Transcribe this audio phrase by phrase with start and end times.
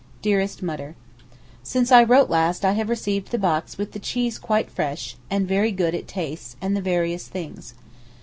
[0.23, 0.95] DEAREST MUTTER,
[1.61, 5.47] Since I wrote last I have received the box with the cheese quite fresh (and
[5.47, 7.75] very good it tastes), and the various things.